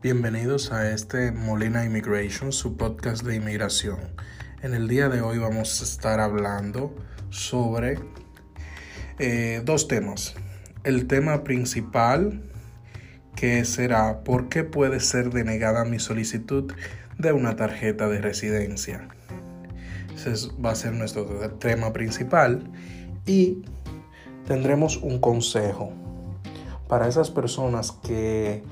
Bienvenidos 0.00 0.70
a 0.70 0.92
este 0.92 1.32
Molina 1.32 1.84
Immigration, 1.84 2.52
su 2.52 2.76
podcast 2.76 3.24
de 3.24 3.34
inmigración. 3.34 3.98
En 4.62 4.72
el 4.72 4.86
día 4.86 5.08
de 5.08 5.22
hoy 5.22 5.38
vamos 5.38 5.80
a 5.80 5.84
estar 5.84 6.20
hablando 6.20 6.94
sobre 7.30 7.98
eh, 9.18 9.60
dos 9.64 9.88
temas. 9.88 10.36
El 10.84 11.08
tema 11.08 11.42
principal, 11.42 12.48
que 13.34 13.64
será 13.64 14.22
por 14.22 14.48
qué 14.48 14.62
puede 14.62 15.00
ser 15.00 15.30
denegada 15.30 15.84
mi 15.84 15.98
solicitud 15.98 16.72
de 17.18 17.32
una 17.32 17.56
tarjeta 17.56 18.08
de 18.08 18.20
residencia. 18.20 19.08
Ese 20.14 20.48
va 20.64 20.70
a 20.70 20.74
ser 20.76 20.92
nuestro 20.92 21.24
tema 21.58 21.92
principal 21.92 22.70
y 23.26 23.64
tendremos 24.46 24.96
un 24.98 25.18
consejo 25.18 25.92
para 26.86 27.08
esas 27.08 27.32
personas 27.32 27.90
que 27.90 28.62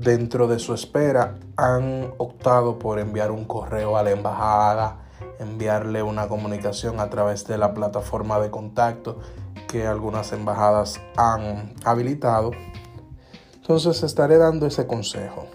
dentro 0.00 0.46
de 0.46 0.58
su 0.58 0.74
espera 0.74 1.38
han 1.56 2.12
optado 2.18 2.78
por 2.78 2.98
enviar 2.98 3.30
un 3.30 3.44
correo 3.44 3.96
a 3.96 4.02
la 4.02 4.10
embajada, 4.10 5.08
enviarle 5.38 6.02
una 6.02 6.28
comunicación 6.28 7.00
a 7.00 7.10
través 7.10 7.46
de 7.46 7.58
la 7.58 7.74
plataforma 7.74 8.38
de 8.40 8.50
contacto 8.50 9.18
que 9.66 9.86
algunas 9.86 10.32
embajadas 10.32 11.00
han 11.16 11.74
habilitado. 11.84 12.52
Entonces 13.54 14.02
estaré 14.02 14.38
dando 14.38 14.66
ese 14.66 14.86
consejo. 14.86 15.46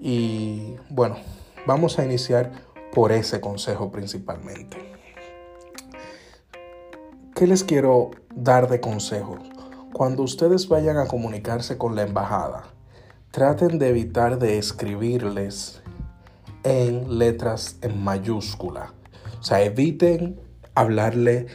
Y 0.00 0.76
bueno, 0.90 1.16
vamos 1.66 1.98
a 1.98 2.04
iniciar 2.04 2.52
por 2.92 3.12
ese 3.12 3.40
consejo 3.40 3.90
principalmente. 3.90 4.94
¿Qué 7.34 7.46
les 7.46 7.64
quiero 7.64 8.10
dar 8.34 8.68
de 8.68 8.80
consejo? 8.80 9.38
Cuando 9.92 10.22
ustedes 10.22 10.68
vayan 10.68 10.98
a 10.98 11.06
comunicarse 11.06 11.78
con 11.78 11.96
la 11.96 12.02
embajada, 12.02 12.74
traten 13.34 13.80
de 13.80 13.88
evitar 13.88 14.38
de 14.38 14.58
escribirles 14.58 15.82
en 16.62 17.18
letras 17.18 17.78
en 17.82 18.00
mayúscula. 18.00 18.94
O 19.40 19.42
sea, 19.42 19.64
eviten 19.64 20.38
hablarle 20.76 21.46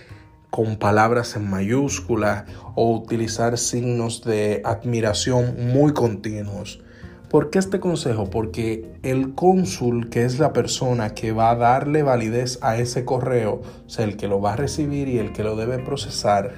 con 0.49 0.75
palabras 0.75 1.37
en 1.37 1.49
mayúscula 1.49 2.43
o 2.75 2.93
utilizar 2.93 3.57
signos 3.57 4.25
de 4.25 4.61
admiración 4.65 5.71
muy 5.71 5.93
continuos. 5.93 6.81
¿Por 7.29 7.49
qué 7.49 7.59
este 7.59 7.79
consejo? 7.79 8.29
Porque 8.29 8.91
el 9.01 9.33
cónsul, 9.33 10.09
que 10.09 10.25
es 10.25 10.37
la 10.37 10.51
persona 10.51 11.13
que 11.13 11.31
va 11.31 11.51
a 11.51 11.55
darle 11.55 12.03
validez 12.03 12.59
a 12.61 12.75
ese 12.75 13.05
correo, 13.05 13.61
o 13.85 13.89
sea, 13.89 14.03
el 14.03 14.17
que 14.17 14.27
lo 14.27 14.41
va 14.41 14.51
a 14.51 14.57
recibir 14.57 15.07
y 15.07 15.17
el 15.17 15.31
que 15.31 15.45
lo 15.45 15.55
debe 15.55 15.79
procesar, 15.79 16.55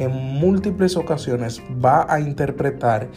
en 0.00 0.10
múltiples 0.10 0.96
ocasiones 0.96 1.62
va 1.84 2.12
a 2.12 2.18
interpretar 2.18 3.08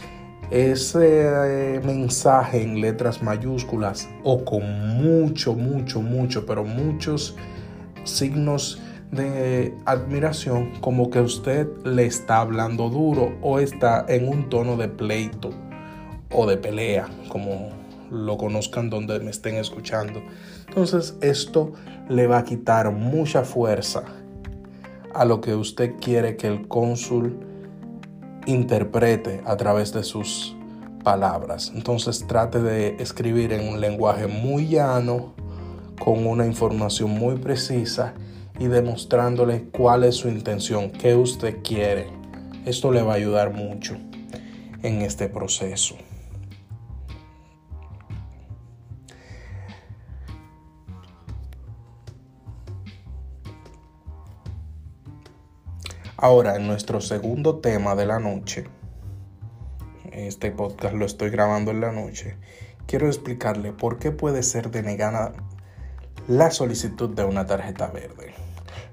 ese 0.50 1.76
eh, 1.76 1.80
mensaje 1.84 2.62
en 2.62 2.80
letras 2.80 3.22
mayúsculas 3.22 4.08
o 4.22 4.44
con 4.44 4.62
mucho, 5.02 5.54
mucho, 5.54 6.00
mucho, 6.00 6.46
pero 6.46 6.64
muchos 6.64 7.36
signos 8.04 8.80
de 9.10 9.74
admiración 9.84 10.72
como 10.80 11.10
que 11.10 11.20
usted 11.20 11.68
le 11.84 12.06
está 12.06 12.40
hablando 12.40 12.88
duro 12.88 13.36
o 13.42 13.58
está 13.58 14.04
en 14.08 14.28
un 14.28 14.48
tono 14.48 14.76
de 14.76 14.88
pleito 14.88 15.50
o 16.32 16.46
de 16.46 16.56
pelea, 16.56 17.08
como 17.28 17.70
lo 18.10 18.36
conozcan 18.36 18.90
donde 18.90 19.18
me 19.20 19.30
estén 19.30 19.56
escuchando. 19.56 20.22
Entonces 20.68 21.16
esto 21.20 21.72
le 22.08 22.26
va 22.26 22.38
a 22.38 22.44
quitar 22.44 22.90
mucha 22.92 23.42
fuerza 23.42 24.04
a 25.14 25.24
lo 25.24 25.40
que 25.40 25.54
usted 25.54 25.94
quiere 26.00 26.36
que 26.36 26.46
el 26.46 26.68
cónsul 26.68 27.38
interprete 28.46 29.42
a 29.44 29.56
través 29.56 29.92
de 29.92 30.02
sus 30.02 30.56
palabras. 31.04 31.72
Entonces 31.74 32.26
trate 32.26 32.62
de 32.62 32.96
escribir 32.98 33.52
en 33.52 33.68
un 33.68 33.80
lenguaje 33.80 34.26
muy 34.26 34.68
llano, 34.68 35.34
con 36.00 36.26
una 36.26 36.46
información 36.46 37.10
muy 37.10 37.36
precisa 37.36 38.14
y 38.58 38.66
demostrándole 38.66 39.68
cuál 39.70 40.04
es 40.04 40.16
su 40.16 40.28
intención, 40.28 40.90
qué 40.90 41.14
usted 41.14 41.58
quiere. 41.62 42.08
Esto 42.64 42.90
le 42.90 43.02
va 43.02 43.12
a 43.12 43.16
ayudar 43.16 43.52
mucho 43.52 43.96
en 44.82 45.02
este 45.02 45.28
proceso. 45.28 45.96
Ahora, 56.18 56.56
en 56.56 56.66
nuestro 56.66 57.02
segundo 57.02 57.58
tema 57.58 57.94
de 57.94 58.06
la 58.06 58.18
noche, 58.18 58.64
este 60.12 60.50
podcast 60.50 60.94
lo 60.94 61.04
estoy 61.04 61.28
grabando 61.28 61.72
en 61.72 61.82
la 61.82 61.92
noche, 61.92 62.38
quiero 62.86 63.06
explicarle 63.06 63.72
por 63.72 63.98
qué 63.98 64.12
puede 64.12 64.42
ser 64.42 64.70
denegada 64.70 65.34
la 66.26 66.50
solicitud 66.50 67.10
de 67.10 67.24
una 67.24 67.44
tarjeta 67.44 67.88
verde. 67.88 68.32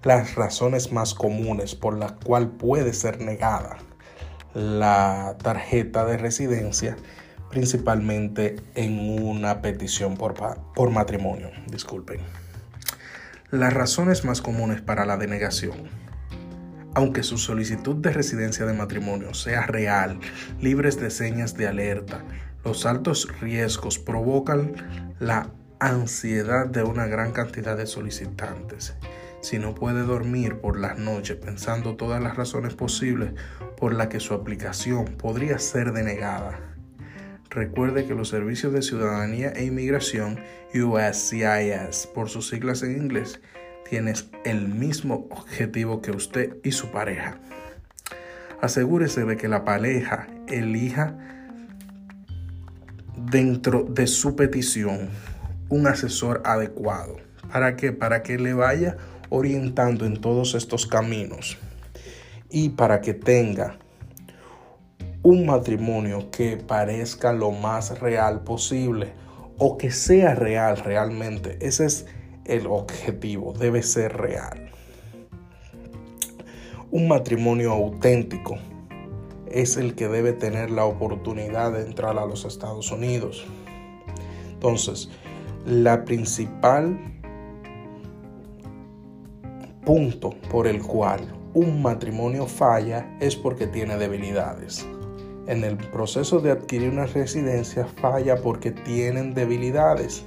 Las 0.03 0.35
razones 0.35 0.91
más 0.91 1.13
comunes 1.13 1.75
por 1.75 1.97
las 1.97 2.11
cuales 2.11 2.49
puede 2.59 2.91
ser 2.91 3.21
negada 3.21 3.77
la 4.53 5.37
tarjeta 5.41 6.03
de 6.03 6.17
residencia, 6.17 6.97
principalmente 7.49 8.57
en 8.75 9.23
una 9.23 9.61
petición 9.61 10.17
por, 10.17 10.33
por 10.75 10.89
matrimonio. 10.89 11.51
Disculpen. 11.67 12.19
Las 13.49 13.73
razones 13.73 14.25
más 14.25 14.41
comunes 14.41 14.81
para 14.81 15.05
la 15.05 15.15
denegación 15.15 16.03
aunque 16.95 17.23
su 17.23 17.37
solicitud 17.37 17.95
de 17.95 18.11
residencia 18.11 18.65
de 18.65 18.73
matrimonio 18.73 19.33
sea 19.33 19.65
real, 19.65 20.19
libres 20.59 20.99
de 20.99 21.09
señas 21.09 21.55
de 21.55 21.67
alerta, 21.67 22.23
los 22.63 22.85
altos 22.85 23.27
riesgos 23.41 23.99
provocan 23.99 24.73
la 25.19 25.49
ansiedad 25.79 26.67
de 26.67 26.83
una 26.83 27.07
gran 27.07 27.31
cantidad 27.31 27.75
de 27.75 27.87
solicitantes. 27.87 28.95
Si 29.41 29.59
no 29.59 29.75
puede 29.75 30.03
dormir 30.03 30.61
por 30.61 30.79
las 30.79 30.97
noches 30.97 31.35
pensando 31.35 31.97
todas 31.97 32.23
las 32.23 32.37
razones 32.37 32.75
posibles 32.75 33.33
por 33.75 33.93
las 33.93 34.07
que 34.07 34.21
su 34.21 34.33
aplicación 34.33 35.05
podría 35.17 35.59
ser 35.59 35.91
denegada, 35.91 36.59
recuerde 37.49 38.05
que 38.05 38.15
los 38.15 38.29
servicios 38.29 38.71
de 38.71 38.81
ciudadanía 38.81 39.49
e 39.49 39.65
inmigración 39.65 40.39
USCIS, 40.73 42.07
por 42.15 42.29
sus 42.29 42.47
siglas 42.47 42.83
en 42.83 42.95
inglés, 42.95 43.41
tienes 43.89 44.29
el 44.45 44.67
mismo 44.67 45.27
objetivo 45.29 46.01
que 46.01 46.11
usted 46.11 46.57
y 46.63 46.71
su 46.71 46.91
pareja. 46.91 47.39
Asegúrese 48.61 49.25
de 49.25 49.37
que 49.37 49.47
la 49.47 49.65
pareja 49.65 50.27
elija 50.47 51.17
dentro 53.17 53.83
de 53.83 54.07
su 54.07 54.35
petición 54.35 55.09
un 55.69 55.87
asesor 55.87 56.41
adecuado. 56.45 57.17
¿Para 57.51 57.75
qué? 57.75 57.91
Para 57.91 58.23
que 58.23 58.37
le 58.37 58.53
vaya 58.53 58.97
orientando 59.29 60.05
en 60.05 60.21
todos 60.21 60.55
estos 60.55 60.85
caminos 60.85 61.57
y 62.49 62.69
para 62.69 63.01
que 63.01 63.13
tenga 63.13 63.77
un 65.23 65.45
matrimonio 65.45 66.29
que 66.29 66.57
parezca 66.57 67.33
lo 67.33 67.51
más 67.51 67.99
real 67.99 68.43
posible 68.43 69.13
o 69.57 69.77
que 69.77 69.89
sea 69.91 70.35
real 70.35 70.77
realmente. 70.77 71.57
Ese 71.61 71.85
es 71.85 72.05
el 72.45 72.67
objetivo, 72.67 73.53
debe 73.53 73.83
ser 73.83 74.17
real. 74.17 74.71
Un 76.91 77.07
matrimonio 77.07 77.71
auténtico 77.71 78.57
es 79.47 79.77
el 79.77 79.95
que 79.95 80.07
debe 80.07 80.33
tener 80.33 80.71
la 80.71 80.85
oportunidad 80.85 81.71
de 81.73 81.81
entrar 81.81 82.17
a 82.17 82.25
los 82.25 82.45
Estados 82.45 82.91
Unidos. 82.91 83.45
Entonces, 84.51 85.09
la 85.65 86.05
principal 86.05 86.99
punto 89.85 90.31
por 90.49 90.67
el 90.67 90.81
cual 90.81 91.21
un 91.53 91.81
matrimonio 91.81 92.47
falla 92.47 93.15
es 93.19 93.35
porque 93.35 93.67
tiene 93.67 93.97
debilidades. 93.97 94.85
En 95.47 95.63
el 95.63 95.77
proceso 95.77 96.39
de 96.39 96.51
adquirir 96.51 96.89
una 96.89 97.05
residencia 97.05 97.85
falla 97.85 98.37
porque 98.37 98.71
tienen 98.71 99.33
debilidades. 99.33 100.23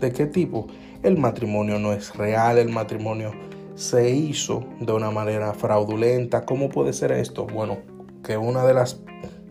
¿De 0.00 0.12
qué 0.12 0.26
tipo? 0.26 0.66
El 1.02 1.18
matrimonio 1.18 1.78
no 1.78 1.92
es 1.92 2.14
real, 2.14 2.58
el 2.58 2.68
matrimonio 2.68 3.32
se 3.74 4.10
hizo 4.10 4.64
de 4.80 4.92
una 4.92 5.10
manera 5.10 5.52
fraudulenta. 5.54 6.44
¿Cómo 6.44 6.68
puede 6.68 6.92
ser 6.92 7.12
esto? 7.12 7.46
Bueno, 7.46 7.78
que 8.22 8.36
una 8.36 8.64
de 8.64 8.74
las 8.74 9.00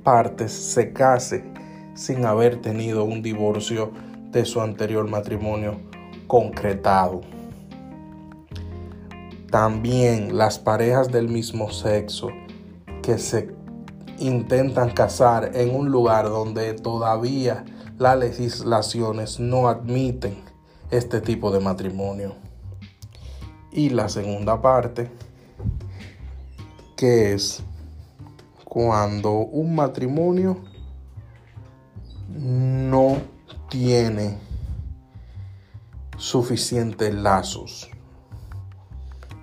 partes 0.03 0.51
se 0.53 0.93
case 0.93 1.43
sin 1.93 2.25
haber 2.25 2.61
tenido 2.61 3.03
un 3.03 3.21
divorcio 3.21 3.91
de 4.31 4.45
su 4.45 4.61
anterior 4.61 5.07
matrimonio 5.09 5.79
concretado. 6.27 7.21
También 9.49 10.37
las 10.37 10.57
parejas 10.57 11.11
del 11.11 11.27
mismo 11.27 11.69
sexo 11.69 12.29
que 13.01 13.17
se 13.17 13.49
intentan 14.19 14.91
casar 14.91 15.51
en 15.55 15.75
un 15.75 15.89
lugar 15.89 16.29
donde 16.29 16.73
todavía 16.75 17.65
las 17.97 18.17
legislaciones 18.17 19.41
no 19.41 19.67
admiten 19.67 20.50
este 20.91 21.21
tipo 21.21 21.51
de 21.51 21.61
matrimonio. 21.61 22.35
Y 23.71 23.89
la 23.89 24.09
segunda 24.09 24.61
parte, 24.61 25.09
que 26.97 27.33
es 27.33 27.63
cuando 28.65 29.31
un 29.31 29.73
matrimonio 29.73 30.57
no 32.27 33.17
tiene 33.69 34.37
suficientes 36.17 37.13
lazos. 37.13 37.89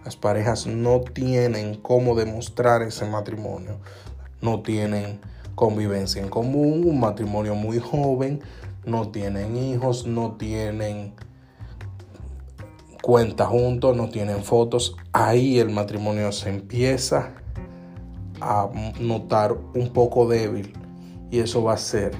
Las 0.04 0.16
parejas 0.16 0.66
no 0.66 1.00
tienen 1.00 1.74
cómo 1.80 2.14
demostrar 2.14 2.82
ese 2.82 3.06
matrimonio. 3.06 3.78
No 4.40 4.62
tienen 4.62 5.20
convivencia 5.54 6.22
en 6.22 6.28
común, 6.28 6.84
un 6.86 7.00
matrimonio 7.00 7.54
muy 7.54 7.78
joven, 7.78 8.40
no 8.86 9.08
tienen 9.08 9.56
hijos, 9.56 10.06
no 10.06 10.36
tienen 10.36 11.14
cuenta 13.08 13.46
juntos, 13.46 13.96
no 13.96 14.10
tienen 14.10 14.44
fotos. 14.44 14.94
Ahí 15.14 15.58
el 15.58 15.70
matrimonio 15.70 16.30
se 16.30 16.50
empieza 16.50 17.32
a 18.38 18.68
notar 19.00 19.56
un 19.74 19.94
poco 19.94 20.28
débil 20.28 20.74
y 21.30 21.38
eso 21.38 21.62
va 21.62 21.70
a 21.70 21.76
hacer 21.76 22.12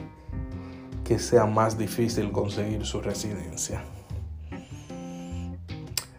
que 1.05 1.19
sea 1.19 1.45
más 1.45 1.77
difícil 1.77 2.33
conseguir 2.33 2.87
su 2.87 3.03
residencia. 3.03 3.85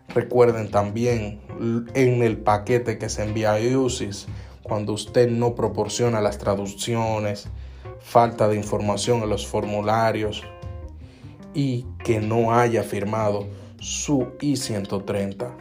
Recuerden 0.09 0.69
también 0.69 1.41
en 1.95 2.21
el 2.21 2.37
paquete 2.37 2.99
que 2.99 3.09
se 3.09 3.23
envía 3.23 3.55
a 3.55 3.59
UCIS, 3.75 4.27
cuando 4.61 4.93
usted 4.93 5.31
no 5.31 5.55
proporciona 5.55 6.21
las 6.21 6.37
traducciones, 6.37 7.47
falta 8.01 8.47
de 8.47 8.57
información 8.57 9.23
en 9.23 9.29
los 9.29 9.47
formularios 9.47 10.43
y 11.55 11.87
que 12.03 12.19
no 12.19 12.53
haya 12.53 12.83
firmado 12.83 13.47
su 13.79 14.27
I-130. 14.41 15.51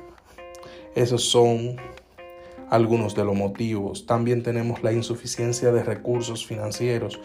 Esos 0.95 1.29
son 1.31 1.77
algunos 2.71 3.15
de 3.15 3.25
los 3.25 3.37
motivos. 3.37 4.07
También 4.07 4.43
tenemos 4.43 4.83
la 4.83 4.93
insuficiencia 4.93 5.73
de 5.73 5.83
recursos 5.83 6.47
financieros, 6.47 7.21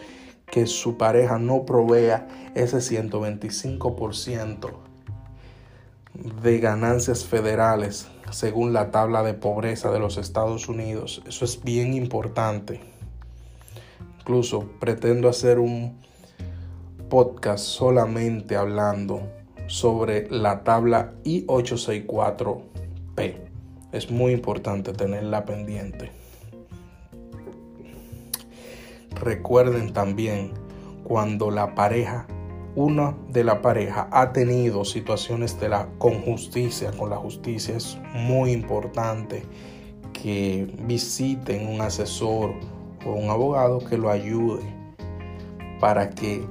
que 0.46 0.66
su 0.66 0.96
pareja 0.96 1.38
no 1.38 1.64
provea 1.64 2.28
ese 2.54 2.78
125% 2.78 4.70
de 6.42 6.58
ganancias 6.60 7.24
federales 7.24 8.06
según 8.30 8.72
la 8.72 8.90
tabla 8.90 9.22
de 9.22 9.34
pobreza 9.34 9.90
de 9.90 9.98
los 9.98 10.16
Estados 10.16 10.68
Unidos. 10.68 11.22
Eso 11.26 11.44
es 11.44 11.62
bien 11.62 11.94
importante. 11.94 12.80
Incluso 14.20 14.70
pretendo 14.80 15.28
hacer 15.28 15.58
un 15.58 15.98
podcast 17.10 17.64
solamente 17.64 18.56
hablando 18.56 19.28
sobre 19.66 20.30
la 20.30 20.64
tabla 20.64 21.12
I864P. 21.24 23.34
Es 23.92 24.10
muy 24.10 24.32
importante 24.32 24.92
tenerla 24.92 25.44
pendiente. 25.44 26.10
Recuerden 29.20 29.92
también 29.92 30.52
cuando 31.04 31.50
la 31.50 31.74
pareja 31.74 32.26
una 32.76 33.16
de 33.28 33.44
la 33.44 33.62
pareja 33.62 34.08
ha 34.10 34.32
tenido 34.32 34.84
situaciones 34.84 35.60
de 35.60 35.68
la 35.68 35.88
con 35.98 36.20
justicia, 36.22 36.90
con 36.90 37.10
la 37.10 37.16
justicia 37.16 37.76
es 37.76 37.98
muy 38.12 38.50
importante 38.50 39.44
que 40.12 40.74
visiten 40.80 41.68
un 41.68 41.80
asesor 41.80 42.52
o 43.06 43.12
un 43.12 43.30
abogado 43.30 43.78
que 43.78 43.96
lo 43.96 44.10
ayude 44.10 44.64
para 45.78 46.10
que 46.10 46.44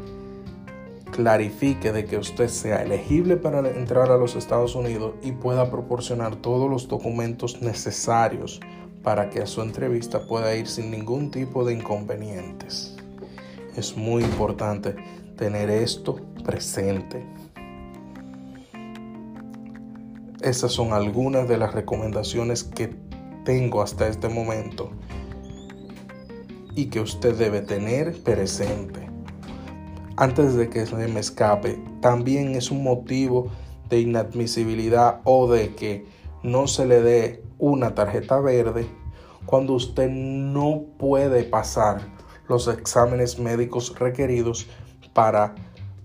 clarifique 1.14 1.92
de 1.94 2.06
que 2.06 2.18
usted 2.18 2.50
sea 2.50 2.82
elegible 2.82 3.38
para 3.38 3.60
entrar 3.70 4.12
a 4.12 4.18
los 4.18 4.36
Estados 4.36 4.76
Unidos 4.76 5.14
y 5.22 5.32
pueda 5.32 5.70
proporcionar 5.70 6.36
todos 6.36 6.70
los 6.70 6.88
documentos 6.88 7.62
necesarios 7.62 8.60
para 9.04 9.30
que 9.30 9.42
a 9.42 9.46
su 9.46 9.62
entrevista 9.62 10.26
pueda 10.28 10.56
ir 10.56 10.68
sin 10.68 10.90
ningún 10.90 11.30
tipo 11.30 11.64
de 11.64 11.74
inconvenientes. 11.74 12.98
Es 13.76 13.96
muy 13.96 14.24
importante 14.24 14.96
tener 15.38 15.70
esto 15.70 16.16
presente. 16.44 17.26
Esas 20.42 20.72
son 20.72 20.94
algunas 20.94 21.48
de 21.48 21.58
las 21.58 21.74
recomendaciones 21.74 22.64
que 22.64 22.96
tengo 23.46 23.82
hasta 23.82 24.08
este 24.08 24.30
momento 24.30 24.90
y 26.76 26.88
que 26.88 27.00
usted 27.00 27.36
debe 27.36 27.62
tener 27.62 28.22
presente. 28.24 29.13
Antes 30.16 30.54
de 30.54 30.70
que 30.70 30.86
se 30.86 31.08
me 31.08 31.20
escape, 31.20 31.84
también 32.00 32.54
es 32.54 32.70
un 32.70 32.84
motivo 32.84 33.48
de 33.90 34.00
inadmisibilidad 34.00 35.22
o 35.24 35.52
de 35.52 35.74
que 35.74 36.06
no 36.44 36.68
se 36.68 36.86
le 36.86 37.02
dé 37.02 37.44
una 37.58 37.96
tarjeta 37.96 38.40
verde 38.40 38.86
cuando 39.48 39.74
usted 39.74 40.10
no 40.12 40.84
puede 41.00 41.44
pasar 41.44 42.02
los 42.48 42.68
exámenes 42.68 43.40
médicos 43.40 43.98
requeridos 43.98 44.68
para 45.14 45.56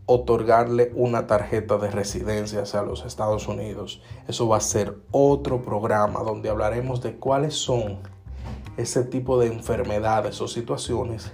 otorgarle 0.07 0.91
una 0.95 1.27
tarjeta 1.27 1.77
de 1.77 1.91
residencia 1.91 2.63
hacia 2.63 2.81
los 2.81 3.05
Estados 3.05 3.47
Unidos. 3.47 4.01
Eso 4.27 4.49
va 4.49 4.57
a 4.57 4.63
ser 4.63 4.97
otro 5.11 5.61
programa 5.61 6.21
donde 6.21 6.49
hablaremos 6.49 7.03
de 7.03 7.17
cuáles 7.17 7.55
son 7.57 7.99
ese 8.79 9.05
tipo 9.05 9.39
de 9.39 9.49
enfermedades 9.49 10.41
o 10.41 10.49
situaciones 10.49 11.31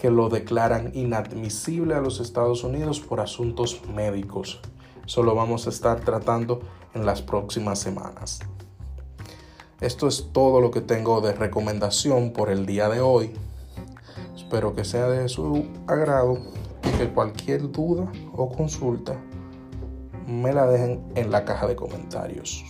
que 0.00 0.10
lo 0.10 0.30
declaran 0.30 0.92
inadmisible 0.94 1.94
a 1.94 2.00
los 2.00 2.20
Estados 2.20 2.64
Unidos 2.64 3.00
por 3.00 3.20
asuntos 3.20 3.82
médicos. 3.94 4.60
Eso 5.04 5.22
lo 5.22 5.34
vamos 5.34 5.66
a 5.66 5.70
estar 5.70 6.00
tratando 6.00 6.60
en 6.94 7.04
las 7.04 7.20
próximas 7.20 7.78
semanas. 7.78 8.40
Esto 9.80 10.08
es 10.08 10.30
todo 10.32 10.62
lo 10.62 10.70
que 10.70 10.80
tengo 10.80 11.20
de 11.20 11.32
recomendación 11.32 12.32
por 12.32 12.48
el 12.50 12.64
día 12.64 12.88
de 12.88 13.02
hoy. 13.02 13.32
Espero 14.34 14.74
que 14.74 14.84
sea 14.84 15.06
de 15.06 15.28
su 15.28 15.66
agrado 15.86 16.38
que 16.98 17.08
cualquier 17.10 17.70
duda 17.70 18.10
o 18.34 18.50
consulta 18.50 19.16
me 20.26 20.52
la 20.52 20.66
dejen 20.66 21.02
en 21.14 21.30
la 21.30 21.44
caja 21.44 21.66
de 21.66 21.76
comentarios. 21.76 22.64